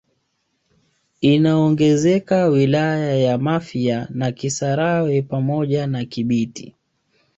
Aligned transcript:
Inaongezeka 1.21 2.45
wilaya 2.47 3.15
ya 3.15 3.37
Mafia 3.37 4.07
na 4.09 4.31
Kisarawe 4.31 5.21
pamoja 5.21 5.87
na 5.87 6.05
Kibiti 6.05 6.75